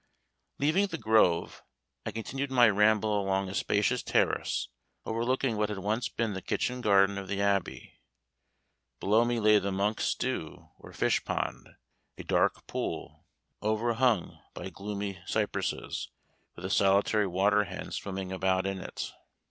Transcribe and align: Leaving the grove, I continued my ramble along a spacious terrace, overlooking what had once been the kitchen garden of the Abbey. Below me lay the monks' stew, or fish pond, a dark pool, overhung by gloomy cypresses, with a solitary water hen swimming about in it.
Leaving 0.57 0.87
the 0.87 0.97
grove, 0.97 1.61
I 2.07 2.11
continued 2.11 2.49
my 2.49 2.67
ramble 2.69 3.21
along 3.21 3.49
a 3.49 3.53
spacious 3.53 4.01
terrace, 4.01 4.67
overlooking 5.05 5.57
what 5.57 5.69
had 5.69 5.77
once 5.77 6.09
been 6.09 6.33
the 6.33 6.41
kitchen 6.41 6.81
garden 6.81 7.19
of 7.19 7.27
the 7.27 7.39
Abbey. 7.39 7.99
Below 8.99 9.23
me 9.25 9.39
lay 9.39 9.59
the 9.59 9.71
monks' 9.71 10.05
stew, 10.05 10.69
or 10.79 10.91
fish 10.91 11.23
pond, 11.23 11.69
a 12.17 12.23
dark 12.23 12.65
pool, 12.65 13.27
overhung 13.61 14.39
by 14.55 14.71
gloomy 14.71 15.19
cypresses, 15.27 16.09
with 16.55 16.65
a 16.65 16.71
solitary 16.71 17.27
water 17.27 17.65
hen 17.65 17.91
swimming 17.91 18.31
about 18.31 18.65
in 18.65 18.79
it. 18.81 19.11